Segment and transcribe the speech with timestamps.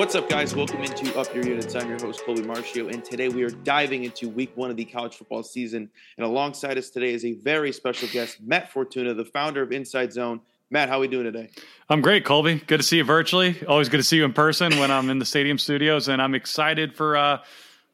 [0.00, 0.56] What's up, guys?
[0.56, 1.74] Welcome into Up Your Units.
[1.74, 4.86] I'm your host, Colby Marcio, and today we are diving into week one of the
[4.86, 5.90] college football season.
[6.16, 10.10] And alongside us today is a very special guest, Matt Fortuna, the founder of Inside
[10.10, 10.40] Zone.
[10.70, 11.50] Matt, how are we doing today?
[11.90, 12.62] I'm great, Colby.
[12.66, 13.62] Good to see you virtually.
[13.68, 16.34] Always good to see you in person when I'm in the stadium studios, and I'm
[16.34, 17.42] excited for uh, I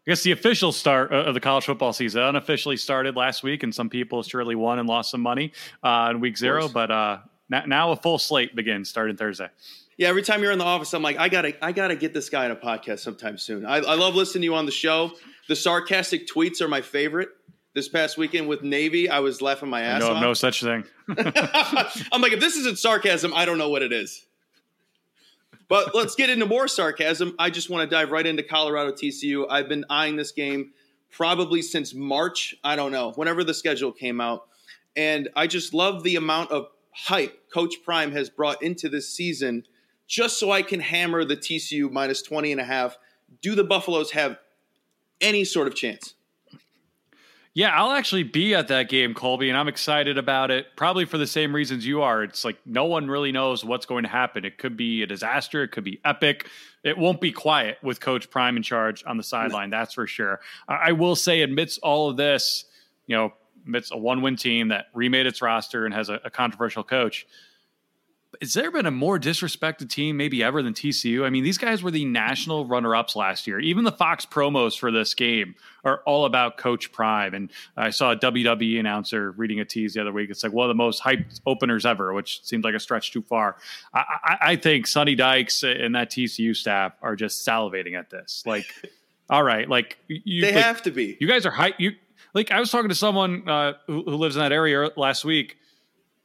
[0.06, 2.22] guess the official start of the college football season.
[2.22, 5.50] Unofficially started last week, and some people surely won and lost some money
[5.82, 6.68] uh, in week zero.
[6.68, 7.18] But uh,
[7.48, 9.48] now a full slate begins starting Thursday.
[9.96, 12.28] Yeah, every time you're in the office, I'm like, I gotta, I gotta get this
[12.28, 13.64] guy in a podcast sometime soon.
[13.64, 15.12] I, I love listening to you on the show.
[15.48, 17.30] The sarcastic tweets are my favorite.
[17.72, 20.22] This past weekend with Navy, I was laughing my ass no, off.
[20.22, 20.84] No such thing.
[21.08, 24.26] I'm like, if this isn't sarcasm, I don't know what it is.
[25.68, 27.34] But let's get into more sarcasm.
[27.38, 29.46] I just want to dive right into Colorado TCU.
[29.50, 30.72] I've been eyeing this game
[31.10, 32.54] probably since March.
[32.62, 34.46] I don't know, whenever the schedule came out.
[34.96, 39.64] And I just love the amount of hype Coach Prime has brought into this season
[40.06, 42.96] just so I can hammer the TCU minus 20 and a half.
[43.42, 44.38] Do the Buffaloes have
[45.20, 46.14] any sort of chance?
[47.56, 50.66] Yeah, I'll actually be at that game, Colby, and I'm excited about it.
[50.76, 52.22] Probably for the same reasons you are.
[52.22, 54.44] It's like no one really knows what's going to happen.
[54.44, 55.62] It could be a disaster.
[55.62, 56.50] It could be epic.
[56.84, 59.70] It won't be quiet with Coach Prime in charge on the sideline.
[59.70, 60.40] That's for sure.
[60.68, 62.66] I will say, amidst all of this,
[63.06, 63.32] you know,
[63.66, 67.26] amidst a one-win team that remade its roster and has a, a controversial coach,
[68.40, 71.24] has there been a more disrespected team maybe ever than TCU?
[71.24, 73.58] I mean, these guys were the national runner-ups last year.
[73.60, 75.54] Even the Fox promos for this game
[75.84, 77.34] are all about Coach Prime.
[77.34, 80.30] And I saw a WWE announcer reading a tease the other week.
[80.30, 83.22] It's like one of the most hyped openers ever, which seems like a stretch too
[83.22, 83.56] far.
[83.94, 88.42] I, I, I think Sonny Dykes and that TCU staff are just salivating at this.
[88.46, 88.66] Like,
[89.30, 91.16] all right, like you, they like, have to be.
[91.20, 91.74] You guys are hype.
[91.78, 91.92] You
[92.34, 95.56] like I was talking to someone uh, who, who lives in that area last week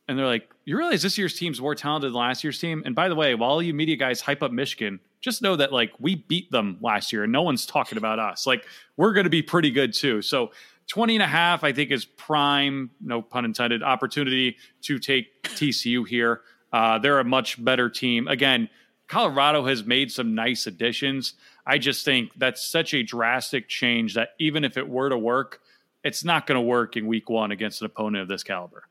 [0.07, 2.95] and they're like, "You realize this year's team's more talented than last year's team?" And
[2.95, 6.15] by the way, while you media guys hype up Michigan, just know that like we
[6.15, 8.45] beat them last year, and no one's talking about us.
[8.45, 8.65] Like
[8.97, 10.21] we're going to be pretty good too.
[10.21, 10.51] So
[10.87, 16.05] 20 and a half, I think, is prime, no pun intended, opportunity to take TCU
[16.07, 16.41] here.
[16.73, 18.27] Uh, they're a much better team.
[18.27, 18.69] Again,
[19.07, 21.33] Colorado has made some nice additions.
[21.65, 25.59] I just think that's such a drastic change that even if it were to work,
[26.03, 28.83] it's not going to work in week one against an opponent of this caliber.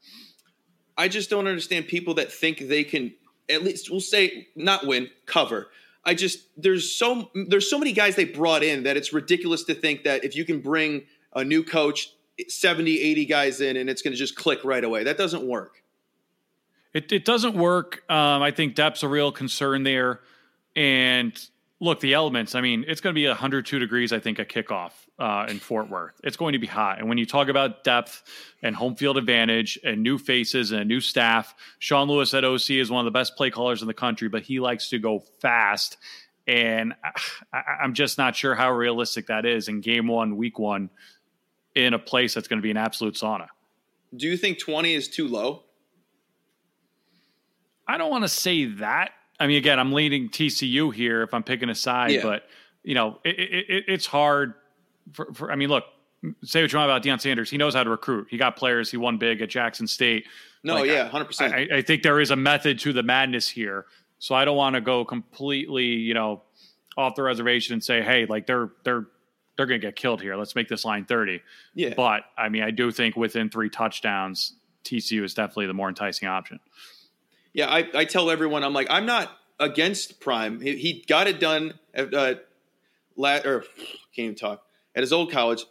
[1.00, 3.14] I just don't understand people that think they can
[3.48, 5.68] at least we'll say not win, cover.
[6.04, 9.74] I just there's so there's so many guys they brought in that it's ridiculous to
[9.74, 12.12] think that if you can bring a new coach
[12.48, 15.04] 70 80 guys in and it's going to just click right away.
[15.04, 15.82] That doesn't work.
[16.92, 18.04] It it doesn't work.
[18.10, 20.20] Um, I think depth's a real concern there
[20.76, 21.32] and
[21.80, 24.92] look, the elements, I mean, it's going to be 102 degrees, I think, a kickoff
[25.20, 26.20] uh, in Fort Worth.
[26.24, 26.98] It's going to be hot.
[26.98, 28.22] And when you talk about depth
[28.62, 32.70] and home field advantage and new faces and a new staff, Sean Lewis at OC
[32.70, 35.20] is one of the best play callers in the country, but he likes to go
[35.40, 35.98] fast.
[36.46, 36.94] And
[37.52, 40.90] I, I'm just not sure how realistic that is in game one, week one,
[41.74, 43.48] in a place that's going to be an absolute sauna.
[44.16, 45.64] Do you think 20 is too low?
[47.86, 51.42] I don't want to say that I mean, again, I'm leaning TCU here if I'm
[51.42, 52.22] picking a side, yeah.
[52.22, 52.44] but
[52.84, 54.52] you know, it, it, it's hard.
[55.12, 55.84] For, for, I mean, look,
[56.44, 57.50] say what you want about Deion Sanders.
[57.50, 58.28] He knows how to recruit.
[58.30, 58.90] He got players.
[58.90, 60.26] He won big at Jackson State.
[60.62, 61.54] No, like, yeah, hundred percent.
[61.54, 63.86] I, I think there is a method to the madness here.
[64.18, 66.42] So I don't want to go completely, you know,
[66.96, 69.06] off the reservation and say, hey, like they're they're
[69.56, 70.36] they're going to get killed here.
[70.36, 71.40] Let's make this line thirty.
[71.74, 71.94] Yeah.
[71.96, 74.54] But I mean, I do think within three touchdowns,
[74.84, 76.60] TCU is definitely the more enticing option.
[77.52, 80.60] Yeah, I, I tell everyone I'm like I'm not against Prime.
[80.60, 82.34] He, he got it done at uh,
[83.16, 83.60] lat, or
[84.14, 84.62] can't even talk
[84.94, 85.64] at his old college.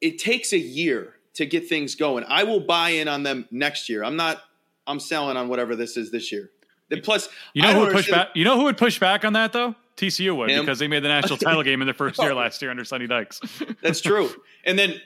[0.00, 2.24] It takes a year to get things going.
[2.26, 4.04] I will buy in on them next year.
[4.04, 4.42] I'm not.
[4.86, 6.50] I'm selling on whatever this is this year.
[6.90, 8.28] And plus, you know who would push back.
[8.34, 9.74] You know who would push back on that though?
[9.96, 10.60] TCU would Him.
[10.60, 12.36] because they made the national title game in their first year oh.
[12.36, 13.40] last year under Sonny Dykes.
[13.82, 14.30] That's true.
[14.64, 15.00] And then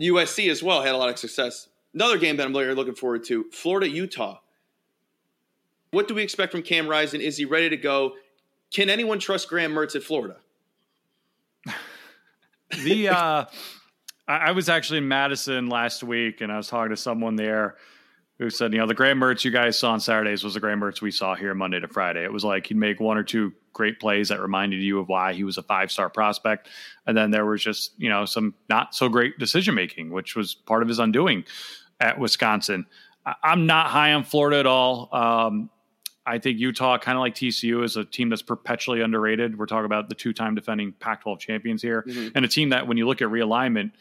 [0.00, 1.68] USC as well had a lot of success.
[1.94, 4.40] Another game that I'm looking forward to: Florida Utah.
[5.90, 7.20] What do we expect from Cam Rising?
[7.20, 8.12] Is he ready to go?
[8.70, 10.36] Can anyone trust Graham Mertz at Florida?
[12.84, 13.44] The uh,
[14.26, 17.76] I was actually in Madison last week, and I was talking to someone there
[18.38, 20.80] who said, you know, the Graham Mertz you guys saw on Saturdays was the Graham
[20.80, 22.22] Mertz we saw here Monday to Friday.
[22.22, 25.32] It was like he'd make one or two great plays that reminded you of why
[25.32, 26.68] he was a five star prospect,
[27.06, 30.54] and then there was just you know some not so great decision making, which was
[30.54, 31.44] part of his undoing
[32.00, 32.86] at Wisconsin.
[33.42, 35.08] I'm not high on Florida at all.
[35.12, 35.70] Um,
[36.28, 39.58] I think Utah, kind of like TCU, is a team that's perpetually underrated.
[39.58, 42.28] We're talking about the two-time defending Pac-12 champions here, mm-hmm.
[42.34, 43.92] and a team that, when you look at realignment,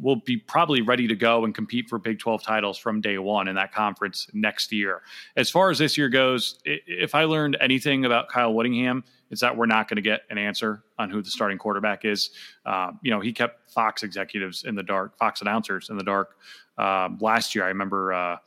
[0.00, 3.48] will be probably ready to go and compete for Big 12 titles from day one
[3.48, 5.02] in that conference next year.
[5.36, 9.56] As far as this year goes, if I learned anything about Kyle Whittingham, it's that
[9.56, 12.30] we're not going to get an answer on who the starting quarterback is.
[12.66, 16.36] Um, you know, he kept Fox executives in the dark, Fox announcers in the dark.
[16.76, 18.38] Um, last year, I remember, uh, I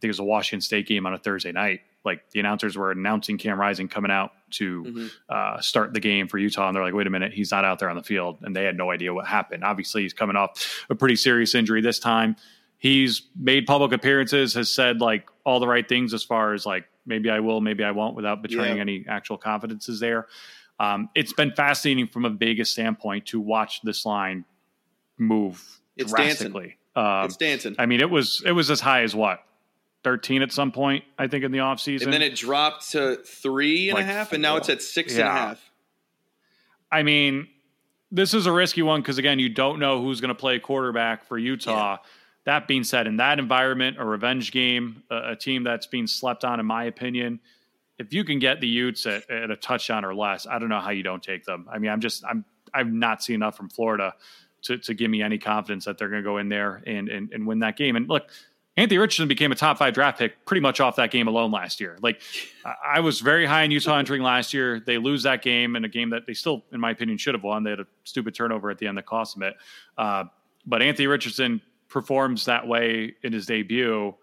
[0.00, 1.80] think it was a Washington State game on a Thursday night.
[2.04, 5.06] Like the announcers were announcing Cam Rising coming out to mm-hmm.
[5.28, 7.78] uh, start the game for Utah, and they're like, "Wait a minute, he's not out
[7.78, 9.64] there on the field," and they had no idea what happened.
[9.64, 12.36] Obviously, he's coming off a pretty serious injury this time.
[12.76, 16.84] He's made public appearances, has said like all the right things as far as like
[17.06, 18.82] maybe I will, maybe I won't, without betraying yeah.
[18.82, 20.26] any actual confidences there.
[20.78, 24.44] Um, it's been fascinating from a Vegas standpoint to watch this line
[25.18, 26.76] move it's drastically.
[26.94, 27.20] Dancing.
[27.20, 27.76] Um, it's dancing.
[27.78, 29.40] I mean, it was it was as high as what
[30.04, 32.04] 13 at some point, I think, in the offseason.
[32.04, 35.14] And then it dropped to three and like a half, and now it's at six
[35.14, 35.20] yeah.
[35.20, 35.70] and a half.
[36.92, 37.48] I mean,
[38.12, 41.24] this is a risky one because, again, you don't know who's going to play quarterback
[41.24, 41.92] for Utah.
[41.92, 42.08] Yeah.
[42.44, 46.44] That being said, in that environment, a revenge game, a, a, team that's being slept
[46.44, 47.40] on, in my opinion,
[47.98, 50.80] if you can get the Utes at, at, a touchdown or less, I don't know
[50.80, 51.66] how you don't take them.
[51.72, 54.14] I mean, I'm just I'm I've not seen enough from Florida
[54.62, 57.32] to, to give me any confidence that they're going to go in there and, and
[57.32, 57.96] and win that game.
[57.96, 58.28] And look,
[58.76, 61.80] Anthony Richardson became a top five draft pick pretty much off that game alone last
[61.80, 61.96] year.
[62.02, 62.20] Like
[62.84, 64.80] I was very high in Utah entering last year.
[64.80, 67.44] They lose that game in a game that they still, in my opinion, should have
[67.44, 67.62] won.
[67.62, 69.54] They had a stupid turnover at the end that cost them it.
[69.96, 70.24] Uh,
[70.66, 74.14] but Anthony Richardson performs that way in his debut,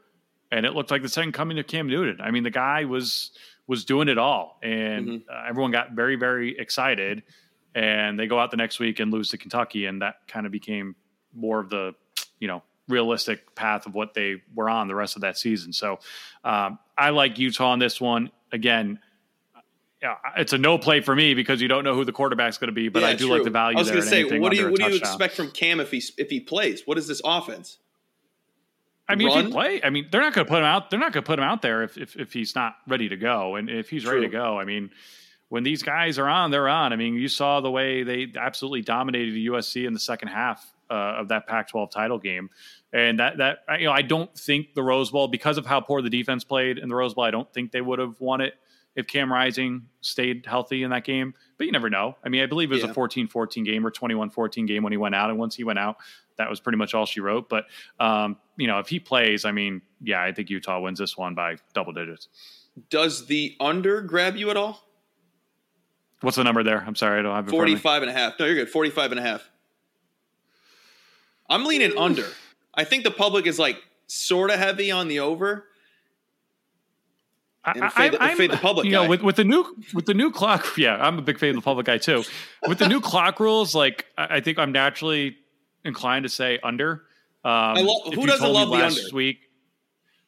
[0.52, 2.20] and it looked like the second coming of Cam Newton.
[2.20, 3.32] I mean, the guy was
[3.68, 5.32] was doing it all, and mm-hmm.
[5.32, 7.24] uh, everyone got very very excited.
[7.74, 10.52] And they go out the next week and lose to Kentucky, and that kind of
[10.52, 10.94] became
[11.34, 11.94] more of the
[12.40, 15.74] you know realistic path of what they were on the rest of that season.
[15.74, 16.00] So
[16.44, 18.32] um, I like Utah on this one.
[18.52, 19.00] Again,
[20.02, 22.70] yeah, it's a no play for me because you don't know who the quarterback's going
[22.70, 22.90] to be.
[22.90, 23.36] But yeah, I do true.
[23.36, 23.78] like the value.
[23.78, 25.92] I was going to say, what do you what do you expect from Cam if
[25.92, 26.84] he if he plays?
[26.86, 27.78] What is this offense?
[29.08, 29.40] I mean, Run?
[29.40, 30.90] if he play, I mean, they're not going to put him out.
[30.90, 33.18] They're not going to put him out there if, if, if he's not ready to
[33.18, 33.56] go.
[33.56, 34.14] And if he's True.
[34.14, 34.90] ready to go, I mean,
[35.50, 36.94] when these guys are on, they're on.
[36.94, 40.66] I mean, you saw the way they absolutely dominated the USC in the second half
[40.92, 42.50] uh, of that Pac-12 title game.
[42.92, 46.02] And that that you know, I don't think the Rose Bowl because of how poor
[46.02, 47.24] the defense played in the Rose Bowl.
[47.24, 48.56] I don't think they would have won it
[48.96, 51.34] if Cam Rising stayed healthy in that game.
[51.58, 52.18] But you never know.
[52.26, 52.92] I mean, I believe it was yeah.
[52.92, 55.96] a 14-14 game or 21-14 game when he went out, and once he went out,
[56.38, 57.48] that was pretty much all she wrote.
[57.48, 57.66] But
[58.00, 61.36] um, you know, if he plays, I mean, yeah, I think Utah wins this one
[61.36, 62.28] by double digits.
[62.90, 64.82] Does the under grab you at all?
[66.22, 66.84] What's the number there?
[66.86, 68.40] I'm sorry, I don't have it 45 and a half.
[68.40, 68.70] No, you're good.
[68.70, 69.51] 45 and a half.
[71.52, 72.26] I'm leaning under.
[72.74, 73.78] I think the public is like
[74.08, 75.66] sort of heavy on the over.
[77.64, 78.86] I, fade, I, fade the public.
[78.86, 79.04] You guy.
[79.04, 79.64] know, with, with the new
[79.94, 82.24] with the new clock, yeah, I'm a big fan of the public guy too.
[82.68, 85.38] With the new clock rules, like I think I'm naturally
[85.86, 87.04] inclined to say under.
[87.44, 89.16] Um, lo- who doesn't love the under?
[89.16, 89.42] Week,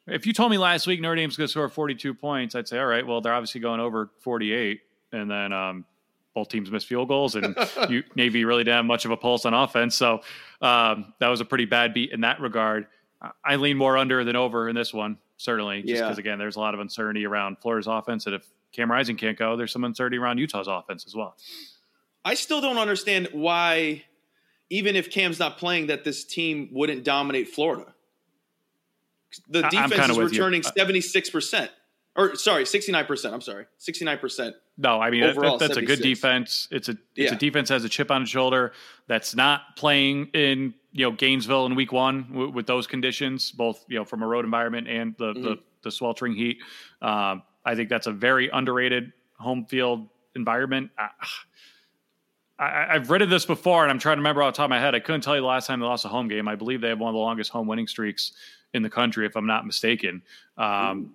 [0.05, 2.77] if you told me last week Notre Dame's going to score 42 points, I'd say,
[2.77, 4.81] all right, well, they're obviously going over 48,
[5.11, 5.85] and then um,
[6.33, 7.55] both teams missed field goals, and
[7.89, 9.95] you, Navy really didn't have much of a pulse on offense.
[9.95, 10.21] So
[10.61, 12.87] um, that was a pretty bad beat in that regard.
[13.43, 16.21] I lean more under than over in this one, certainly, just because, yeah.
[16.21, 18.25] again, there's a lot of uncertainty around Florida's offense.
[18.25, 21.37] And if Cam Rising can't go, there's some uncertainty around Utah's offense as well.
[22.25, 24.03] I still don't understand why,
[24.69, 27.93] even if Cam's not playing, that this team wouldn't dominate Florida.
[29.47, 31.69] The defense is returning 76%.
[32.15, 33.33] Or, sorry, 69%.
[33.33, 33.65] I'm sorry.
[33.79, 35.77] 69% no, I mean Overall, that, that's 76.
[35.77, 36.67] a good defense.
[36.71, 37.33] It's a it's yeah.
[37.33, 38.73] a defense has a chip on its shoulder
[39.07, 43.85] that's not playing in you know Gainesville in week one w- with those conditions, both
[43.87, 45.43] you know from a road environment and the mm-hmm.
[45.43, 46.57] the, the, sweltering heat.
[47.01, 50.89] Um, I think that's a very underrated home field environment.
[50.97, 51.09] I,
[52.59, 54.69] I, have read of this before, and I'm trying to remember off the top of
[54.71, 54.95] my head.
[54.95, 56.47] I couldn't tell you the last time they lost a home game.
[56.47, 58.33] I believe they have one of the longest home winning streaks
[58.73, 60.23] in the country, if I'm not mistaken.
[60.57, 61.13] Um,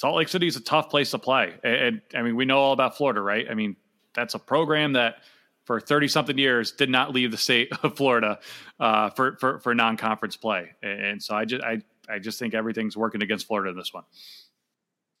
[0.00, 1.52] Salt Lake City is a tough place to play.
[1.62, 3.46] And, and, I mean, we know all about Florida, right?
[3.50, 3.76] I mean,
[4.14, 5.16] that's a program that
[5.64, 8.38] for 30 something years did not leave the state of Florida
[8.78, 10.70] uh, for, for, for non conference play.
[10.82, 14.04] And so I just, I, I just think everything's working against Florida in this one.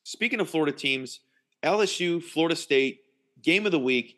[0.04, 1.20] Speaking of Florida teams,
[1.62, 3.00] LSU, Florida State,
[3.42, 4.16] game of the week.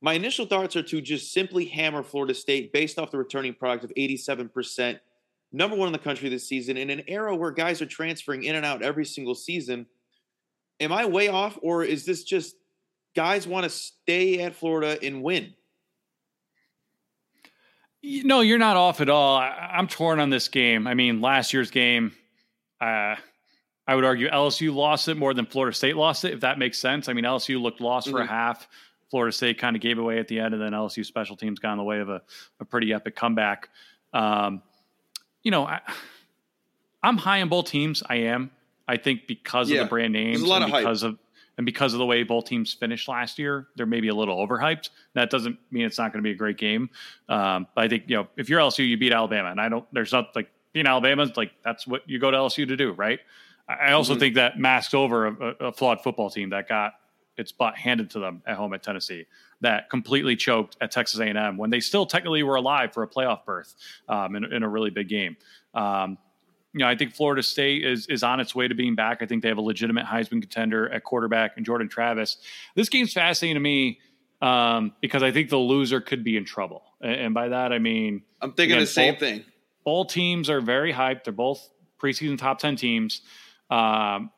[0.00, 3.82] My initial thoughts are to just simply hammer Florida State based off the returning product
[3.82, 5.00] of 87%
[5.52, 8.56] number one in the country this season in an era where guys are transferring in
[8.56, 9.86] and out every single season.
[10.80, 12.54] Am I way off, or is this just
[13.16, 15.54] guys want to stay at Florida and win?
[18.02, 19.36] No, you're not off at all.
[19.36, 20.86] I, am torn on this game.
[20.86, 22.12] I mean, last year's game,
[22.80, 23.16] uh,
[23.86, 26.78] I would argue LSU lost it more than Florida State lost it, if that makes
[26.78, 27.08] sense.
[27.08, 28.16] I mean, LSU looked lost mm-hmm.
[28.16, 28.32] for a mm-hmm.
[28.32, 28.68] half.
[29.10, 31.72] Florida State kind of gave away at the end, and then LSU special teams got
[31.72, 32.22] in the way of a,
[32.60, 33.70] a pretty epic comeback.
[34.12, 34.62] Um,
[35.48, 35.80] you know, I,
[37.02, 38.02] am high on both teams.
[38.06, 38.50] I am.
[38.86, 39.78] I think because yeah.
[39.78, 41.16] of the brand names, and because of
[41.56, 44.90] and because of the way both teams finished last year, they're maybe a little overhyped.
[45.14, 46.90] That doesn't mean it's not going to be a great game.
[47.30, 49.86] Um, but I think you know if you're LSU, you beat Alabama, and I don't.
[49.90, 51.32] There's not like being Alabama.
[51.34, 53.20] Like that's what you go to LSU to do, right?
[53.66, 54.20] I also mm-hmm.
[54.20, 56.92] think that masks over a, a, flawed football team that got
[57.38, 59.24] its butt handed to them at home at Tennessee,
[59.60, 63.44] that completely choked at Texas A&M when they still technically were alive for a playoff
[63.44, 63.74] berth
[64.08, 65.36] um, in, in, a really big game.
[65.74, 66.18] Um,
[66.72, 69.18] you know, I think Florida State is is on its way to being back.
[69.20, 72.36] I think they have a legitimate Heisman contender at quarterback and Jordan Travis.
[72.74, 74.00] This game's fascinating to me
[74.42, 77.78] um, because I think the loser could be in trouble, and, and by that I
[77.78, 79.44] mean I'm thinking again, the same both, thing.
[79.84, 81.24] Both teams are very hyped.
[81.24, 81.66] They're both
[82.00, 83.22] preseason top ten teams.
[83.70, 84.30] Um,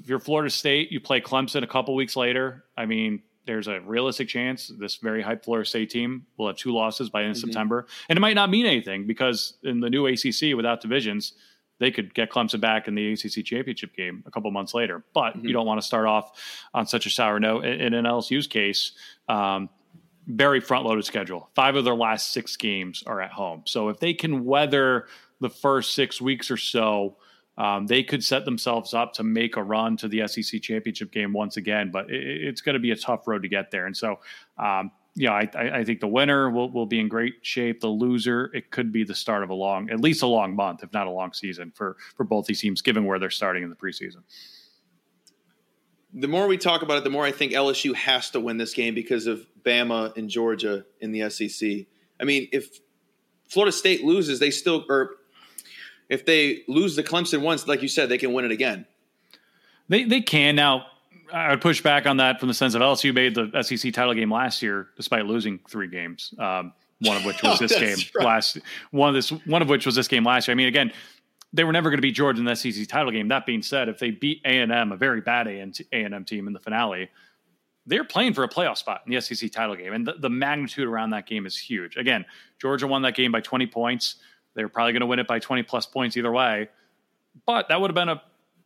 [0.00, 2.64] if you're Florida State, you play Clemson a couple weeks later.
[2.76, 6.72] I mean, there's a realistic chance this very hyped Florida State team will have two
[6.72, 7.48] losses by end of mm-hmm.
[7.48, 11.34] September, and it might not mean anything because in the new ACC without divisions,
[11.78, 15.02] they could get Clemson back in the ACC championship game a couple months later.
[15.14, 15.46] But mm-hmm.
[15.46, 16.40] you don't want to start off
[16.72, 17.64] on such a sour note.
[17.64, 18.92] In, in LSU's case,
[19.28, 19.68] um,
[20.26, 21.50] very front loaded schedule.
[21.54, 23.62] Five of their last six games are at home.
[23.66, 25.06] So if they can weather
[25.40, 27.16] the first six weeks or so
[27.62, 31.32] um, they could set themselves up to make a run to the SEC championship game
[31.32, 33.86] once again, but it, it's going to be a tough road to get there.
[33.86, 34.18] And so,
[34.58, 37.80] um, yeah, I, I, think the winner will, will be in great shape.
[37.80, 40.82] The loser, it could be the start of a long, at least a long month,
[40.82, 43.70] if not a long season for for both these teams, given where they're starting in
[43.70, 44.22] the preseason.
[46.14, 48.74] The more we talk about it, the more I think LSU has to win this
[48.74, 51.86] game because of Bama and Georgia in the SEC.
[52.18, 52.80] I mean, if
[53.48, 55.10] Florida State loses, they still or
[56.12, 58.84] if they lose the Clemson once, like you said, they can win it again.
[59.88, 60.86] They they can now.
[61.32, 64.12] I would push back on that from the sense of LSU made the SEC title
[64.12, 66.34] game last year despite losing three games.
[66.38, 68.26] Um, one of which was oh, this game right.
[68.26, 68.58] last.
[68.90, 70.52] One of this one of which was this game last year.
[70.52, 70.92] I mean, again,
[71.54, 73.28] they were never going to beat Georgia in the SEC title game.
[73.28, 76.24] That being said, if they beat A and M, a very bad A and M
[76.26, 77.08] team in the finale,
[77.86, 80.86] they're playing for a playoff spot in the SEC title game, and the, the magnitude
[80.86, 81.96] around that game is huge.
[81.96, 82.26] Again,
[82.60, 84.16] Georgia won that game by 20 points.
[84.54, 86.68] They were probably going to win it by 20 plus points either way.
[87.46, 88.22] But that would have been a,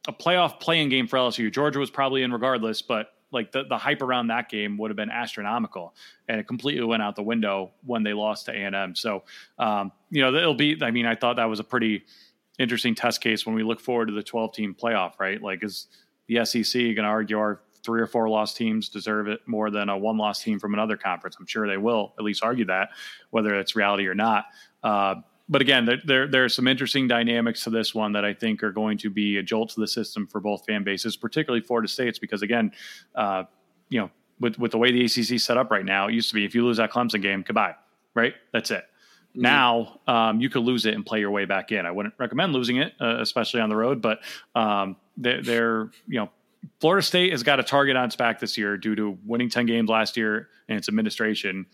[0.09, 1.53] a playoff playing game for LSU.
[1.53, 4.97] Georgia was probably in regardless, but like the, the hype around that game would have
[4.97, 5.95] been astronomical
[6.29, 8.95] and it completely went out the window when they lost to A&M.
[8.95, 9.25] So,
[9.59, 12.05] um, you know, it'll be, I mean, I thought that was a pretty
[12.59, 15.43] interesting test case when we look forward to the 12 team playoff, right?
[15.43, 15.89] Like is
[16.29, 19.89] the SEC going to argue our three or four lost teams deserve it more than
[19.89, 21.37] a one loss team from another conference?
[21.39, 22.91] I'm sure they will at least argue that
[23.31, 24.47] whether it's reality or not.
[24.83, 25.17] Uh,
[25.49, 28.63] but again, there, there, there are some interesting dynamics to this one that I think
[28.63, 31.89] are going to be a jolt to the system for both fan bases, particularly Florida
[31.89, 32.73] State's, because again,
[33.15, 33.45] uh,
[33.89, 34.11] you know,
[34.41, 36.55] with with the way the ACC set up right now, it used to be if
[36.55, 37.75] you lose that Clemson game, goodbye,
[38.15, 38.35] right?
[38.53, 38.85] That's it.
[39.31, 39.43] Mm-hmm.
[39.43, 41.87] Now um, you could lose it and play your way back in.
[41.87, 44.21] I wouldn't recommend losing it, uh, especially on the road, but
[44.55, 46.31] um, they're, they're you know
[46.81, 49.67] Florida State has got a target on its back this year due to winning 10
[49.67, 51.67] games last year and its administration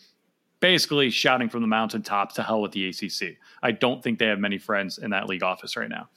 [0.62, 3.37] basically shouting from the mountaintop to hell with the ACC.
[3.62, 6.09] I don't think they have many friends in that league office right now.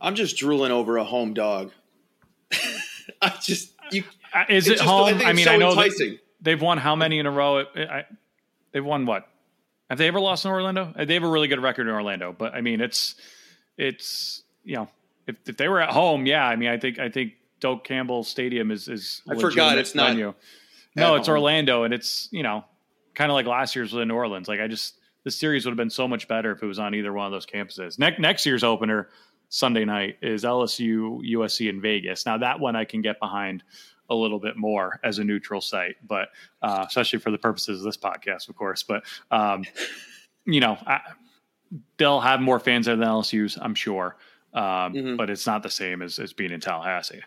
[0.00, 1.70] I'm just drooling over a home dog.
[3.22, 4.02] I just you,
[4.34, 5.20] uh, is it just, home?
[5.22, 5.88] I, I mean, so I know
[6.40, 7.64] they've won how many in a row?
[7.76, 8.04] I,
[8.72, 9.28] they've won what?
[9.88, 10.92] Have they ever lost in Orlando?
[10.96, 13.14] Uh, they have a really good record in Orlando, but I mean, it's
[13.78, 14.88] it's you know,
[15.28, 16.44] if, if they were at home, yeah.
[16.44, 19.22] I mean, I think I think Doak Campbell Stadium is is.
[19.28, 20.08] I forgot it's not.
[20.08, 20.34] Venue.
[20.94, 21.36] No, it's home.
[21.36, 22.64] Orlando, and it's you know
[23.14, 24.48] kind of like last year's with New Orleans.
[24.48, 26.94] Like I just the series would have been so much better if it was on
[26.94, 27.98] either one of those campuses.
[27.98, 29.08] Next next year's opener
[29.48, 32.26] Sunday night is LSU USC in Vegas.
[32.26, 33.62] Now that one I can get behind
[34.10, 36.28] a little bit more as a neutral site, but
[36.60, 38.82] uh, especially for the purposes of this podcast, of course.
[38.82, 39.64] But um,
[40.44, 41.00] you know, I,
[41.96, 44.16] they'll have more fans there than LSU's, I'm sure.
[44.54, 45.16] Um, mm-hmm.
[45.16, 47.22] But it's not the same as, as being in Tallahassee.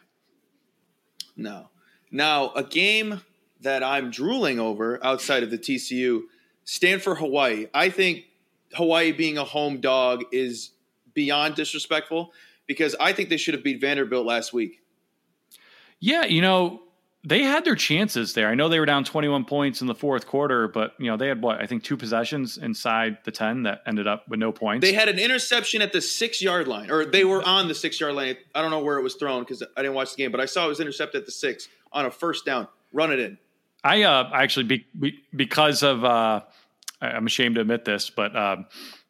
[1.36, 1.69] No.
[2.12, 3.22] Now, a game
[3.62, 6.24] that I'm drooling over outside of the TCU
[6.63, 7.67] stand for Hawaii.
[7.74, 8.25] I think
[8.74, 10.71] Hawaii being a home dog is
[11.13, 12.33] beyond disrespectful
[12.67, 14.81] because I think they should have beat Vanderbilt last week.
[16.00, 16.81] Yeah, you know,
[17.24, 18.50] they had their chances there.
[18.50, 21.27] I know they were down 21 points in the fourth quarter, but you know, they
[21.27, 24.85] had what, I think two possessions inside the 10 that ended up with no points.
[24.85, 28.38] They had an interception at the 6-yard line or they were on the 6-yard line.
[28.53, 30.45] I don't know where it was thrown cuz I didn't watch the game, but I
[30.45, 32.67] saw it was intercepted at the 6 on a first down.
[32.93, 33.38] Run it in.
[33.85, 36.41] I uh, actually be, be, because of uh,
[36.99, 38.65] I'm ashamed to admit this, but um,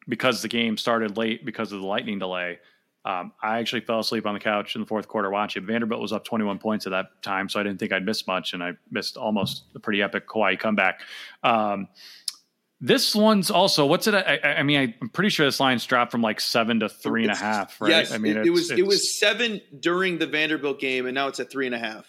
[0.06, 2.58] because the game started late because of the lightning delay,
[3.06, 5.64] um, I actually fell asleep on the couch in the fourth quarter watching.
[5.64, 8.52] Vanderbilt was up 21 points at that time, so I didn't think I'd miss much,
[8.52, 11.00] and I missed almost a pretty epic Hawaii comeback.
[11.42, 11.88] Um,
[12.78, 14.14] This one's also what's it?
[14.14, 17.32] I, I mean, I'm pretty sure this line's dropped from like seven to three and
[17.32, 17.80] a half.
[17.80, 17.90] Right?
[17.90, 21.28] Yes, I mean, it, it was it was seven during the Vanderbilt game, and now
[21.28, 22.06] it's at three and a half.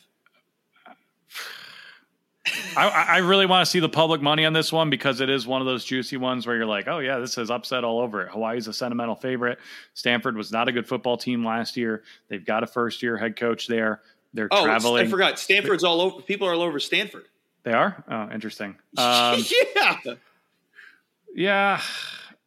[2.75, 5.47] I, I, really want to see the public money on this one because it is
[5.47, 8.21] one of those juicy ones where you're like, oh yeah, this is upset all over
[8.21, 8.29] it.
[8.29, 9.59] Hawaii's a sentimental favorite.
[9.93, 12.03] Stanford was not a good football team last year.
[12.27, 14.01] They've got a first year head coach there.
[14.33, 15.07] They're oh, traveling.
[15.07, 15.39] I forgot.
[15.39, 16.21] Stanford's all over.
[16.21, 17.25] People are all over Stanford.
[17.63, 18.03] They are.
[18.09, 18.77] Oh, interesting.
[18.97, 19.43] Um,
[19.75, 19.97] yeah.
[21.33, 21.81] Yeah.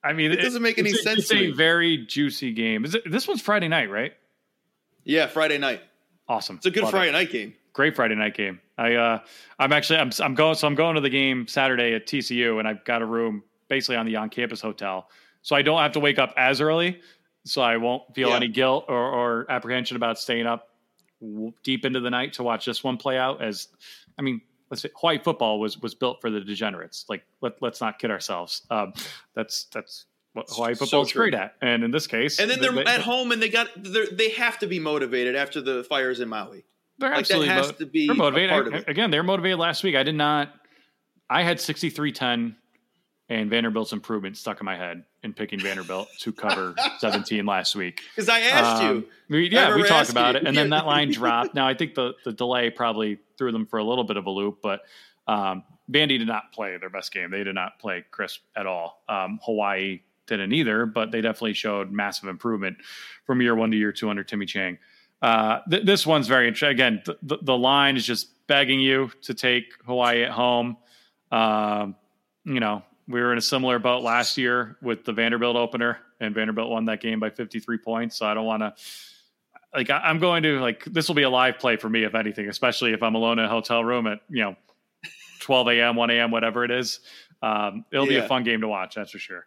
[0.02, 1.30] I mean, it, doesn't make any it's, sense.
[1.30, 2.84] It's a very juicy game.
[2.84, 4.14] Is it, this one's Friday night, right?
[5.04, 5.82] Yeah, Friday night.
[6.28, 6.56] Awesome.
[6.56, 7.12] It's a good Love Friday it.
[7.12, 7.54] night game.
[7.72, 8.60] Great Friday night game.
[8.80, 9.18] I uh,
[9.58, 12.66] I'm actually I'm I'm going so I'm going to the game Saturday at TCU and
[12.66, 15.08] I've got a room basically on the on campus hotel,
[15.42, 17.00] so I don't have to wake up as early,
[17.44, 18.37] so I won't feel Yeah.
[18.37, 20.68] any guilt or, or apprehension about staying up
[21.20, 23.42] w- deep into the night to watch this one play out.
[23.42, 23.68] As
[24.18, 27.04] I mean, let's say Hawaii football was was built for the degenerates.
[27.08, 28.62] Like let let's not kid ourselves.
[28.70, 28.94] Um,
[29.34, 32.60] that's that's what Hawaii So football is great at, and in this case, And then
[32.60, 36.20] they're they, at home, and they got they have to be motivated after the fires
[36.20, 36.64] in Maui.
[37.00, 38.50] They're Like that absolutely has mo- to be they're motivated.
[38.50, 38.85] part of it.
[38.88, 39.97] Again, they're motivated last week.
[39.97, 40.54] I did not.
[41.28, 42.54] I had 63-10
[43.28, 48.00] and Vanderbilt's improvement stuck in my head in picking Vanderbilt to cover 17 last week.
[48.14, 49.07] Because I asked Um, you.
[49.28, 50.40] we- yeah, we talked about you.
[50.40, 51.54] it, and then that line dropped.
[51.54, 54.30] Now I think the the delay probably threw them for a little bit of a
[54.30, 54.80] loop, but
[55.28, 57.30] um, Vandy did not play their best game.
[57.30, 59.02] They did not play crisp at all.
[59.09, 62.76] Um, Hawaii didn't either, but they definitely showed massive improvement
[63.25, 64.78] from year one to year two under Timmy Chang.
[65.22, 66.70] Uh, th- this one's very interesting.
[66.70, 70.76] Again, th- the, the line is just begging you to take Hawaii at home.
[71.30, 71.96] Um,
[72.44, 76.34] you know, we were in a similar boat last year with the Vanderbilt opener, and
[76.34, 78.16] Vanderbilt won that game by 53 points.
[78.16, 78.74] So I don't want to,
[79.74, 82.14] like, I, I'm going to, like, this will be a live play for me, if
[82.14, 84.56] anything, especially if I'm alone in a hotel room at, you know,
[85.40, 87.00] 12 a.m., 1 a.m., whatever it is.
[87.42, 89.46] Um, it'll be a fun game to watch, that's for sure.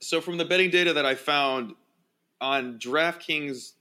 [0.00, 1.74] So from the betting data that I found
[2.40, 3.72] on DraftKings,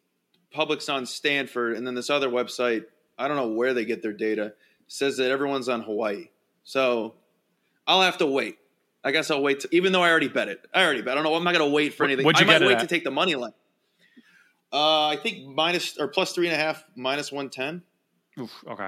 [0.54, 2.86] public's on Stanford, and then this other website,
[3.18, 4.54] I don't know where they get their data,
[4.88, 6.30] says that everyone's on Hawaii.
[6.64, 7.16] So
[7.86, 8.58] I'll have to wait.
[9.04, 9.62] I guess I'll wait.
[9.62, 11.12] To, even though I already bet it, I already bet.
[11.12, 11.36] I don't know.
[11.36, 12.24] I'm not going to wait for anything.
[12.26, 12.82] What'd you I might get wait at?
[12.82, 13.52] to take the money line.
[14.72, 17.84] Uh, I think minus or plus three and a half, minus one ten.
[18.40, 18.88] Oof, okay.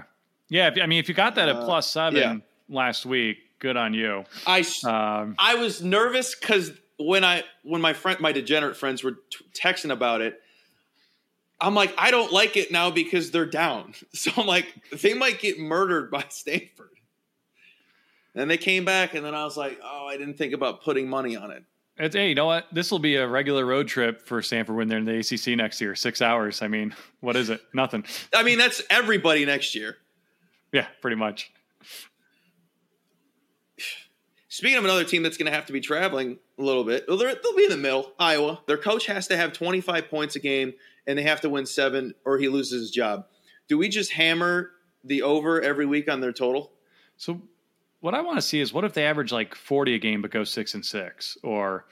[0.49, 2.37] Yeah, if, I mean, if you got that at Uh, plus seven yeah.
[2.69, 4.23] last week, good on you.
[4.47, 9.17] I Um, I was nervous because when I when my friend my degenerate friends were
[9.29, 10.41] t- texting about it,
[11.59, 13.93] I'm like I don't like it now because they're down.
[14.13, 14.67] So I'm like
[15.01, 16.89] they might get murdered by Stanford.
[18.37, 21.07] And they came back, and then I was like, oh, I didn't think about putting
[21.07, 21.63] money on it.
[21.97, 22.67] It's hey, you know what?
[22.73, 25.79] This will be a regular road trip for Stanford when they're in the ACC next
[25.79, 25.95] year.
[25.95, 26.61] Six hours.
[26.61, 27.61] I mean, what is it?
[27.73, 28.03] Nothing.
[28.33, 29.95] I mean, that's everybody next year.
[30.73, 31.51] Yeah, pretty much.
[34.49, 37.17] Speaking of another team that's going to have to be traveling a little bit, well,
[37.17, 38.11] they'll be in the middle.
[38.19, 38.61] Iowa.
[38.67, 40.73] Their coach has to have 25 points a game,
[41.07, 43.25] and they have to win seven, or he loses his job.
[43.67, 44.71] Do we just hammer
[45.03, 46.71] the over every week on their total?
[47.17, 47.41] So,
[47.99, 50.31] what I want to see is what if they average like forty a game but
[50.31, 51.85] go six and six, or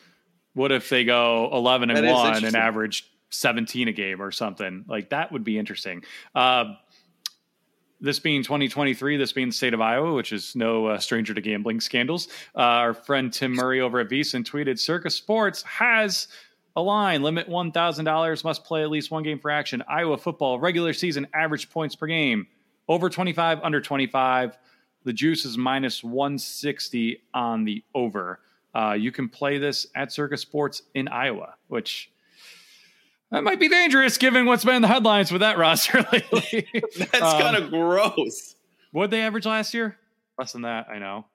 [0.54, 4.32] what if they go eleven and That is one and average seventeen a game or
[4.32, 6.04] something like that would be interesting.
[6.36, 6.76] Uh,
[8.04, 11.40] this being 2023, this being the state of Iowa, which is no uh, stranger to
[11.40, 16.28] gambling scandals, uh, our friend Tim Murray over at VSiN tweeted Circa Sports has
[16.76, 19.84] a line limit $1,000, must play at least one game for action.
[19.88, 22.48] Iowa football, regular season average points per game,
[22.88, 24.58] over 25, under 25.
[25.04, 28.40] The juice is minus 160 on the over.
[28.74, 32.10] Uh, you can play this at Circa Sports in Iowa, which
[33.32, 36.68] that might be dangerous given what's been in the headlines with that roster lately.
[36.98, 38.56] That's Um, kind of gross.
[38.92, 39.98] what they average last year?
[40.40, 41.26] Less than that, I know.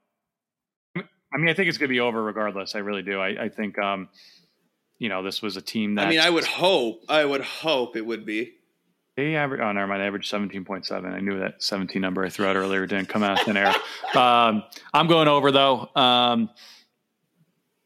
[0.96, 2.74] I mean, I think it's going to be over regardless.
[2.74, 3.20] I really do.
[3.20, 4.09] I, I think, um,
[4.98, 7.96] you know, this was a team that I mean, I would hope, I would hope
[7.96, 8.54] it would be.
[9.16, 9.61] they average.
[9.61, 10.00] Oh, never mind.
[10.02, 11.12] They averaged seventeen point seven.
[11.12, 13.74] I knew that seventeen number I threw out earlier didn't come out of thin air.
[14.14, 15.88] Um, I'm going over though.
[15.94, 16.50] Um,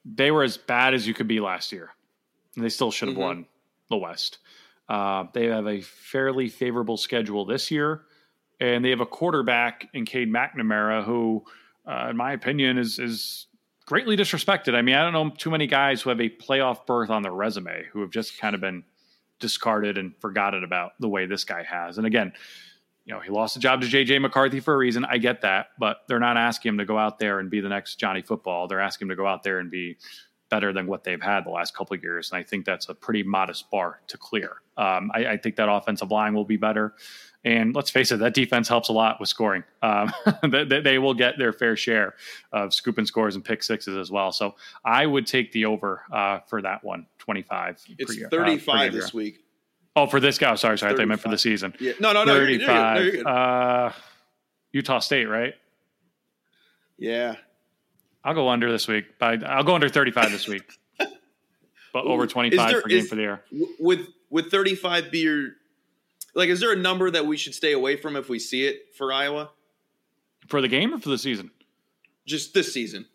[0.05, 1.90] they were as bad as you could be last year.
[2.57, 3.20] And they still should have Mhm.
[3.20, 3.46] won
[3.88, 4.38] the West.
[4.88, 8.03] Uh, they have a fairly favorable schedule this year,
[8.61, 11.44] and they have a quarterback in Cade McNamara who,
[11.87, 13.46] uh, in my opinion, is is
[13.87, 14.75] greatly disrespected.
[14.75, 17.33] I mean, I don't know too many guys who have a playoff berth on their
[17.33, 18.85] resume who have just kind of been
[19.40, 21.99] discarded and forgotten about the way this guy has.
[21.99, 22.33] And again,
[23.05, 25.05] you know, he lost the job to JJ McCarthy for a reason.
[25.05, 27.68] I get that, but they're not asking him to go out there and be the
[27.68, 28.68] next Johnny Football.
[28.68, 29.97] They're asking him to go out there and be
[30.53, 32.31] better than what they've had the last couple of years.
[32.31, 34.57] And I think that's a pretty modest bar to clear.
[34.77, 36.95] Um, I, I, think that offensive line will be better.
[37.43, 39.65] And let's face it, that defense helps a lot with scoring.
[39.81, 40.12] Um,
[40.43, 42.17] they, they, will get their fair share
[42.53, 44.31] of scooping scores and pick sixes as well.
[44.31, 47.83] So I would take the over uh, for that one, 25.
[47.99, 49.41] It's year, 35 uh, this week.
[49.97, 50.53] Oh, for this guy.
[50.53, 50.93] Oh, sorry, sorry.
[50.93, 51.73] I thought I meant for the season.
[51.81, 51.93] Yeah.
[51.99, 52.35] No, no, no.
[52.35, 52.97] 35.
[52.97, 53.93] You're, you're, you're uh,
[54.73, 55.55] Utah State, right?
[56.99, 57.37] Yeah.
[58.24, 59.18] I'll go under this week.
[59.18, 60.78] But I'll go under 35 this week.
[60.98, 63.42] but over 25 there, per game is, for the year.
[63.78, 65.50] With with 35 be your
[66.35, 68.94] like is there a number that we should stay away from if we see it
[68.96, 69.50] for Iowa?
[70.48, 71.50] For the game or for the season?
[72.26, 73.06] Just this season.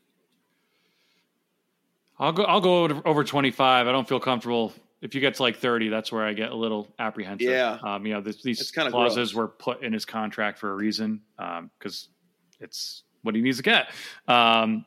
[2.19, 3.87] I'll go I'll go over, over 25.
[3.87, 6.55] I don't feel comfortable if you get to like 30, that's where I get a
[6.55, 7.49] little apprehensive.
[7.49, 7.77] Yeah.
[7.83, 9.33] Um, you know, this, these clauses gross.
[9.33, 13.63] were put in his contract for a reason because um, it's what he needs to
[13.63, 13.89] get.
[14.27, 14.85] Um,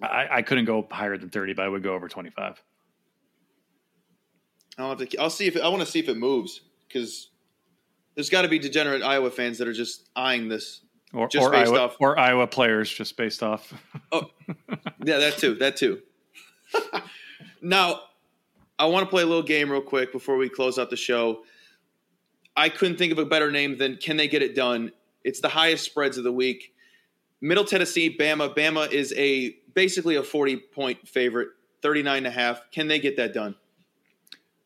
[0.00, 2.62] I, I, couldn't go higher than 30, but I would go over 25.
[4.78, 5.18] I'll have to.
[5.18, 7.28] I'll see if I want to see if it moves because
[8.14, 10.80] there's got to be degenerate Iowa fans that are just eyeing this,
[11.12, 13.72] or, just or based Iowa, off, or Iowa players just based off.
[14.12, 14.30] oh,
[15.04, 15.54] yeah, that too.
[15.56, 16.00] That too.
[17.62, 18.00] now,
[18.78, 21.44] I want to play a little game real quick before we close out the show.
[22.56, 24.92] I couldn't think of a better name than "Can they get it done?"
[25.24, 26.74] It's the highest spreads of the week.
[27.40, 28.54] Middle Tennessee, Bama.
[28.56, 31.48] Bama is a basically a 40 point favorite,
[31.82, 32.62] 39 and a half.
[32.70, 33.54] Can they get that done?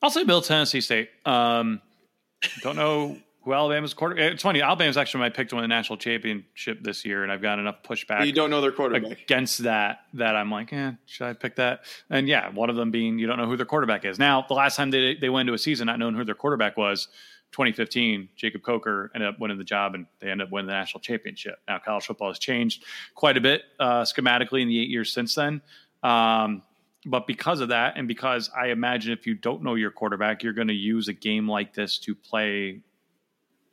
[0.03, 1.11] I'll say Middle Tennessee State.
[1.25, 1.81] Um,
[2.63, 3.17] don't know
[3.47, 4.17] who Alabama's quarter.
[4.17, 4.61] It's funny.
[4.61, 7.77] Alabama's actually my pick to win the national championship this year, and I've got enough
[7.85, 8.27] pushback.
[8.27, 10.01] You don't know their quarterback against that.
[10.15, 11.85] That I'm like, eh, should I pick that?
[12.11, 14.19] And yeah, one of them being you don't know who their quarterback is.
[14.19, 16.77] Now, the last time they they went into a season not knowing who their quarterback
[16.77, 17.07] was,
[17.53, 21.01] 2015, Jacob Coker ended up winning the job and they ended up winning the national
[21.01, 21.59] championship.
[21.67, 25.35] Now, college football has changed quite a bit uh, schematically in the eight years since
[25.35, 25.63] then.
[26.03, 26.63] Um,
[27.07, 30.53] but because of that, and because I imagine if you don't know your quarterback, you're
[30.53, 32.81] going to use a game like this to play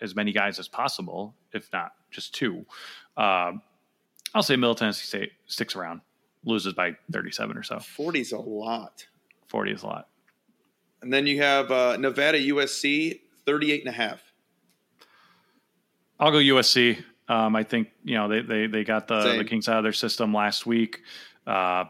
[0.01, 2.65] as many guys as possible, if not just two.
[3.17, 3.53] Uh,
[4.33, 6.01] I'll say Middle Tennessee State sticks around,
[6.45, 7.79] loses by 37 or so.
[7.79, 9.05] 40 is a lot.
[9.47, 10.07] 40 is a lot.
[11.01, 14.21] And then you have uh, Nevada USC 38 and a half.
[16.19, 17.03] I'll go USC.
[17.27, 19.93] Um, I think you know they they they got the, the Kings out of their
[19.93, 21.01] system last week.
[21.47, 21.85] Uh,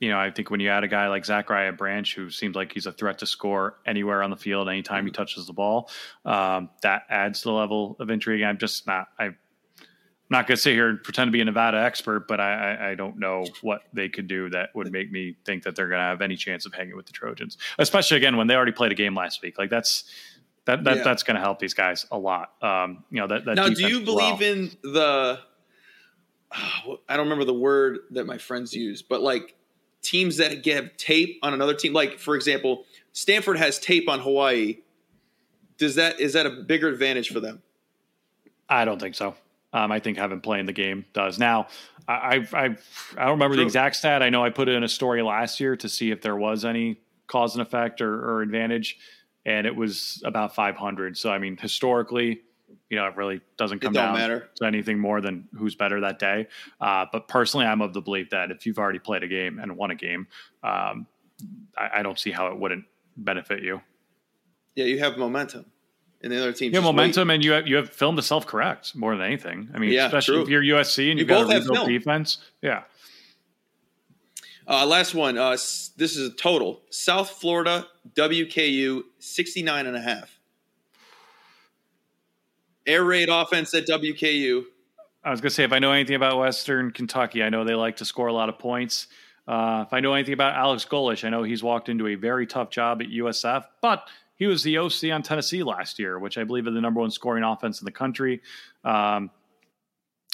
[0.00, 2.72] you know, I think when you add a guy like Zachariah Branch, who seems like
[2.72, 5.06] he's a threat to score anywhere on the field anytime mm-hmm.
[5.06, 5.90] he touches the ball,
[6.24, 8.42] um, that adds the level of intrigue.
[8.42, 9.08] I'm just not.
[9.18, 9.36] I'm
[10.28, 12.90] not going to sit here and pretend to be a Nevada expert, but I, I,
[12.90, 16.00] I, don't know what they could do that would make me think that they're going
[16.00, 18.90] to have any chance of hanging with the Trojans, especially again when they already played
[18.90, 19.56] a game last week.
[19.56, 20.04] Like that's
[20.66, 21.02] that, that yeah.
[21.02, 22.52] that's going to help these guys a lot.
[22.62, 23.44] Um, you know that.
[23.44, 24.52] that now, do you believe well.
[24.52, 25.38] in the?
[27.08, 29.54] I don't remember the word that my friends use, but like
[30.02, 34.78] teams that get tape on another team, like for example, Stanford has tape on Hawaii.
[35.78, 37.62] Does that is that a bigger advantage for them?
[38.68, 39.34] I don't think so.
[39.72, 41.38] Um, I think having played the game does.
[41.38, 41.68] Now,
[42.08, 43.56] I I, I don't remember True.
[43.56, 44.22] the exact stat.
[44.22, 46.64] I know I put it in a story last year to see if there was
[46.64, 48.98] any cause and effect or, or advantage
[49.46, 51.16] and it was about 500.
[51.16, 52.42] So I mean, historically,
[52.90, 54.50] you know, it really doesn't come down matter.
[54.56, 56.48] to anything more than who's better that day.
[56.80, 59.76] Uh, but personally, I'm of the belief that if you've already played a game and
[59.76, 60.26] won a game,
[60.62, 61.06] um,
[61.78, 62.84] I, I, don't see how it wouldn't
[63.16, 63.80] benefit you.
[64.74, 65.66] Yeah, you have momentum.
[66.22, 67.34] And the other team, Yeah, momentum, wait.
[67.34, 69.68] and you have you have film to self correct more than anything.
[69.74, 70.42] I mean, yeah, especially true.
[70.42, 72.38] if you're USC and you you've got a rebuild defense.
[72.62, 72.82] Yeah.
[74.68, 75.38] Uh, last one.
[75.38, 76.82] Uh, this is a total.
[76.90, 80.38] South Florida WKU 69 and a half.
[82.86, 84.64] Air raid offense at WKU.
[85.24, 87.74] I was going to say, if I know anything about Western Kentucky, I know they
[87.74, 89.08] like to score a lot of points.
[89.46, 92.46] Uh, if I know anything about Alex Golesh, I know he's walked into a very
[92.46, 96.44] tough job at USF, but he was the OC on Tennessee last year, which I
[96.44, 98.40] believe is the number one scoring offense in the country.
[98.84, 99.30] Um,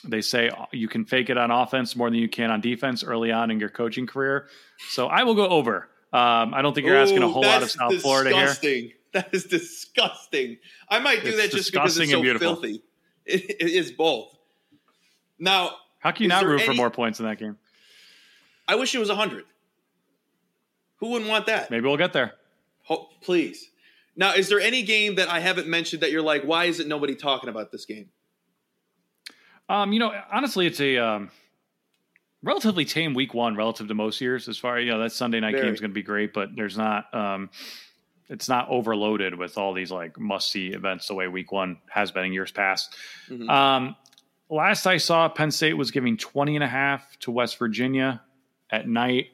[0.04, 3.30] they say you can fake it on offense more than you can on defense early
[3.30, 4.48] on in your coaching career.
[4.90, 5.88] So I will go over.
[6.12, 8.00] Um, I don't think you're Ooh, asking a whole lot of South disgusting.
[8.00, 8.46] Florida here.
[8.46, 8.92] Disgusting.
[9.12, 10.56] That is disgusting.
[10.88, 12.82] I might do it's that just because it's so filthy.
[13.24, 14.36] It, it is both.
[15.38, 17.56] Now, how can you not root any, for more points in that game?
[18.66, 19.44] I wish it was hundred.
[20.96, 21.70] Who wouldn't want that?
[21.70, 22.32] Maybe we'll get there.
[22.90, 23.70] Oh, please.
[24.16, 27.14] Now, is there any game that I haven't mentioned that you're like, why isn't nobody
[27.14, 28.08] talking about this game?
[29.72, 31.30] Um, you know, honestly, it's a um,
[32.42, 34.46] relatively tame week one relative to most years.
[34.46, 36.54] As far as you know, that Sunday night game is going to be great, but
[36.54, 37.12] there's not.
[37.14, 37.48] Um,
[38.28, 42.10] it's not overloaded with all these like must see events the way week one has
[42.10, 42.94] been in years past.
[43.30, 43.48] Mm-hmm.
[43.48, 43.96] Um,
[44.50, 48.22] last I saw, Penn State was giving 20 and a half to West Virginia
[48.70, 49.28] at night.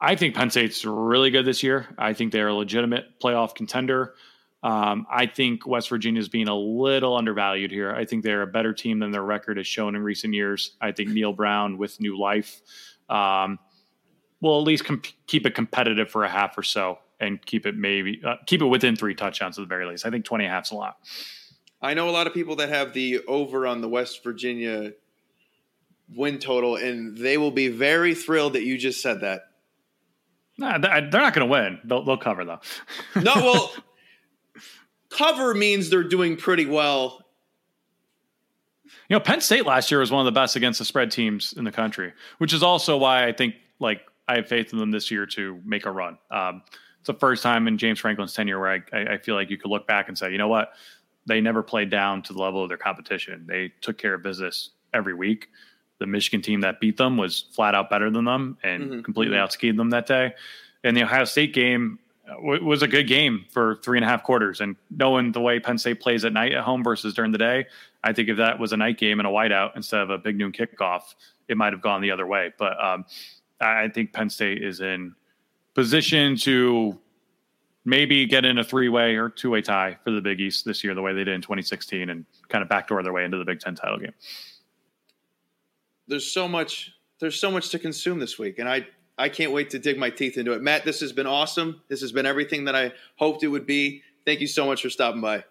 [0.00, 1.86] I think Penn State's really good this year.
[1.96, 4.14] I think they're a legitimate playoff contender.
[4.62, 7.92] Um, I think West Virginia is being a little undervalued here.
[7.92, 10.76] I think they're a better team than their record has shown in recent years.
[10.80, 12.62] I think Neal Brown with new life
[13.08, 13.58] um,
[14.40, 17.76] will at least comp- keep it competitive for a half or so and keep it
[17.76, 20.04] maybe uh, keep it within three touchdowns at the very least.
[20.06, 20.96] I think 20 and a half's a lot.
[21.80, 24.92] I know a lot of people that have the over on the West Virginia
[26.14, 29.42] win total, and they will be very thrilled that you just said that.
[30.58, 31.78] Nah, they're not going to win.
[31.84, 32.60] They'll, they'll cover though.
[33.14, 33.72] no, well,
[35.10, 37.24] cover means they're doing pretty well.
[39.08, 41.54] You know, Penn State last year was one of the best against the spread teams
[41.56, 44.90] in the country, which is also why I think like I have faith in them
[44.90, 46.18] this year to make a run.
[46.30, 46.62] Um,
[46.98, 49.58] it's the first time in James Franklin's tenure where I, I, I feel like you
[49.58, 50.72] could look back and say, you know what,
[51.26, 53.46] they never played down to the level of their competition.
[53.48, 55.48] They took care of business every week.
[55.98, 59.00] The Michigan team that beat them was flat out better than them and mm-hmm.
[59.02, 59.46] completely mm-hmm.
[59.46, 60.34] outskied them that day.
[60.84, 64.22] And the Ohio State game w- was a good game for three and a half
[64.22, 64.60] quarters.
[64.60, 67.66] And knowing the way Penn State plays at night at home versus during the day,
[68.02, 70.36] I think if that was a night game and a whiteout instead of a big
[70.36, 71.14] noon kickoff,
[71.48, 72.52] it might have gone the other way.
[72.58, 73.04] But um,
[73.60, 75.14] I think Penn State is in
[75.74, 76.98] position to
[77.84, 80.82] maybe get in a three way or two way tie for the Big East this
[80.82, 83.44] year, the way they did in 2016, and kind of backdoor their way into the
[83.44, 84.14] Big Ten title game.
[86.08, 86.92] There's so much.
[87.18, 88.86] There's so much to consume this week, and I
[89.18, 90.62] I can't wait to dig my teeth into it.
[90.62, 91.80] Matt, this has been awesome.
[91.88, 94.02] This has been everything that I hoped it would be.
[94.24, 95.44] Thank you so much for stopping by.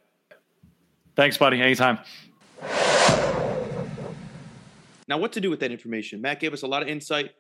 [1.15, 1.61] Thanks, buddy.
[1.61, 1.99] Anytime.
[5.07, 6.21] Now, what to do with that information?
[6.21, 7.31] Matt gave us a lot of insight.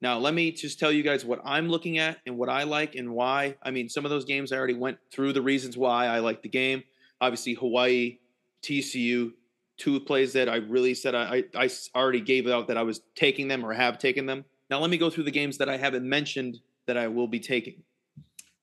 [0.00, 2.94] Now, let me just tell you guys what I'm looking at and what I like
[2.94, 3.56] and why.
[3.62, 6.42] I mean, some of those games I already went through the reasons why I like
[6.42, 6.82] the game.
[7.20, 8.18] Obviously, Hawaii,
[8.62, 9.32] TCU,
[9.78, 13.00] two plays that I really said I, I, I already gave out that I was
[13.14, 14.44] taking them or have taken them.
[14.70, 17.40] Now, let me go through the games that I haven't mentioned that I will be
[17.40, 17.82] taking.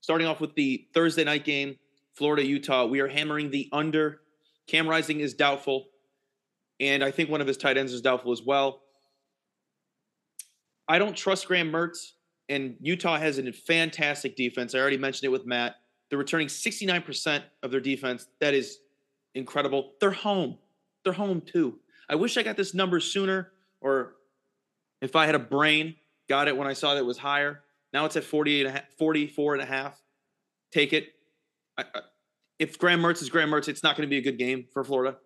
[0.02, 1.78] Starting off with the Thursday night game,
[2.14, 2.86] Florida, Utah.
[2.86, 4.22] We are hammering the under.
[4.68, 5.88] Cam Rising is doubtful.
[6.80, 8.82] And I think one of his tight ends is doubtful as well.
[10.88, 12.12] I don't trust Graham Mertz,
[12.50, 14.76] and Utah has a fantastic defense.
[14.76, 15.76] I already mentioned it with Matt.
[16.10, 18.28] They're returning 69% of their defense.
[18.42, 18.80] That is
[19.34, 19.94] incredible.
[20.02, 20.58] They're home.
[21.04, 21.80] They're home too.
[22.10, 24.16] I wish I got this number sooner, or
[25.06, 25.96] if I had a brain,
[26.30, 27.62] got it when I saw that it was higher.
[27.92, 30.02] Now it's at 48 and a half, 44 and a half.
[30.72, 31.14] Take it.
[31.78, 32.00] I, I,
[32.60, 34.84] if Graham Mertz is Graham Mertz, it's not going to be a good game for
[34.84, 35.18] Florida.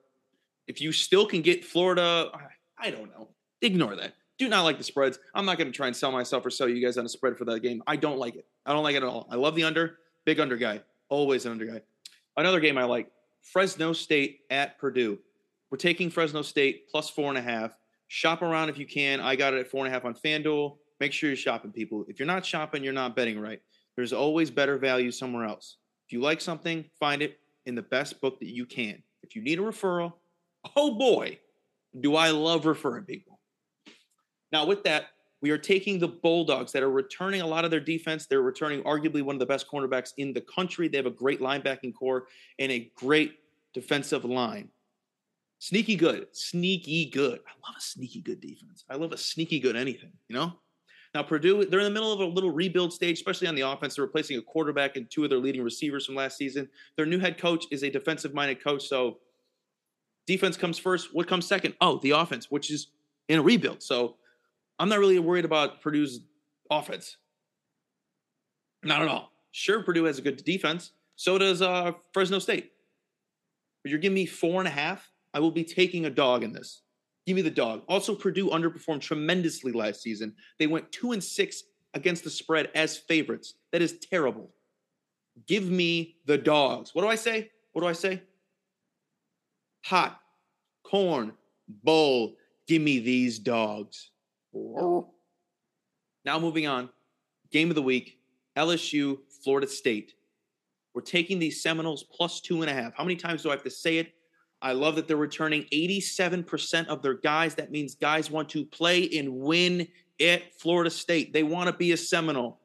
[0.67, 2.31] If you still can get Florida,
[2.77, 3.29] I don't know.
[3.61, 5.19] Ignore that do not like the spreads.
[5.33, 7.37] I'm not going to try and sell myself or sell you guys on a spread
[7.37, 7.81] for that game.
[7.87, 8.45] I don't like it.
[8.65, 9.27] I don't like it at all.
[9.31, 11.81] I love the under, big under guy, always an under guy.
[12.35, 13.09] Another game I like
[13.41, 15.17] Fresno State at Purdue.
[15.71, 17.75] We're taking Fresno State plus four and a half.
[18.07, 19.19] Shop around if you can.
[19.19, 20.77] I got it at four and a half on FanDuel.
[20.99, 22.05] Make sure you're shopping, people.
[22.07, 23.61] If you're not shopping, you're not betting right.
[23.95, 25.77] There's always better value somewhere else.
[26.07, 29.01] If you like something, find it in the best book that you can.
[29.23, 30.13] If you need a referral,
[30.75, 31.39] oh boy,
[31.99, 33.39] do I love referring people.
[34.51, 35.07] Now, with that,
[35.41, 38.25] we are taking the Bulldogs that are returning a lot of their defense.
[38.25, 40.87] They're returning arguably one of the best cornerbacks in the country.
[40.87, 43.39] They have a great linebacking core and a great
[43.73, 44.69] defensive line.
[45.59, 47.39] Sneaky good, sneaky good.
[47.39, 48.85] I love a sneaky good defense.
[48.89, 50.53] I love a sneaky good anything, you know?
[51.15, 53.95] Now, Purdue, they're in the middle of a little rebuild stage, especially on the offense.
[53.95, 56.69] They're replacing a quarterback and two of their leading receivers from last season.
[56.95, 58.87] Their new head coach is a defensive minded coach.
[58.87, 59.17] So
[60.27, 61.15] defense comes first.
[61.15, 61.73] What comes second?
[61.81, 62.87] Oh, the offense, which is
[63.29, 63.81] in a rebuild.
[63.81, 64.17] So
[64.77, 66.19] I'm not really worried about Purdue's
[66.69, 67.17] offense.
[68.83, 69.31] Not at all.
[69.51, 70.91] Sure, Purdue has a good defense.
[71.15, 72.73] So does uh, Fresno State.
[73.81, 75.09] But you're giving me four and a half.
[75.33, 76.81] I will be taking a dog in this.
[77.25, 77.83] Give me the dog.
[77.87, 80.33] Also, Purdue underperformed tremendously last season.
[80.59, 81.63] They went two and six
[81.93, 83.55] against the spread as favorites.
[83.71, 84.49] That is terrible.
[85.45, 86.95] Give me the dogs.
[86.95, 87.51] What do I say?
[87.73, 88.21] What do I say?
[89.85, 90.19] Hot,
[90.83, 91.33] corn,
[91.83, 92.35] bull.
[92.67, 94.11] Give me these dogs.
[96.25, 96.89] Now moving on.
[97.51, 98.19] Game of the week
[98.57, 100.13] LSU, Florida State.
[100.93, 102.93] We're taking these Seminoles plus two and a half.
[102.95, 104.13] How many times do I have to say it?
[104.61, 107.55] I love that they're returning 87% of their guys.
[107.55, 109.87] That means guys want to play and win
[110.19, 111.31] at Florida State.
[111.33, 112.59] They want to be a Seminole.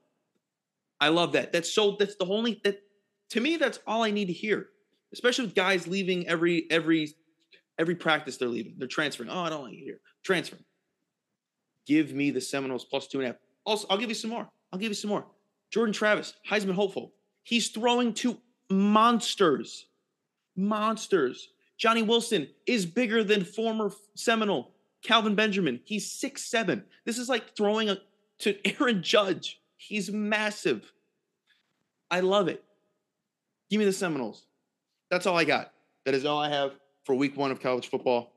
[1.00, 1.52] I love that.
[1.52, 2.80] That's so that's the only that
[3.30, 4.68] to me that's all I need to hear.
[5.12, 7.14] Especially with guys leaving every every
[7.78, 8.76] every practice they're leaving.
[8.78, 9.28] They're transferring.
[9.28, 10.00] Oh, I don't like it here.
[10.22, 10.64] Transferring.
[11.86, 13.36] Give me the Seminoles plus two and a half.
[13.66, 14.48] Also, I'll give you some more.
[14.72, 15.26] I'll give you some more.
[15.70, 17.12] Jordan Travis, Heisman hopeful.
[17.42, 18.38] He's throwing to
[18.70, 19.86] monsters.
[20.56, 21.48] Monsters.
[21.78, 25.80] Johnny Wilson is bigger than former Seminole Kelvin Benjamin.
[25.84, 26.84] He's six seven.
[27.04, 27.98] This is like throwing a,
[28.40, 29.60] to Aaron Judge.
[29.76, 30.92] He's massive.
[32.10, 32.62] I love it.
[33.70, 34.44] Give me the Seminoles.
[35.10, 35.72] That's all I got.
[36.04, 36.72] That is all I have
[37.04, 38.32] for week one of college football.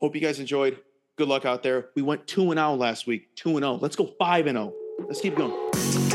[0.00, 0.78] Hope you guys enjoyed.
[1.16, 1.90] Good luck out there.
[1.94, 3.34] We went 2 and 0 last week.
[3.36, 3.74] 2 and 0.
[3.74, 4.72] Let's go 5 and 0.
[5.06, 6.09] Let's keep going.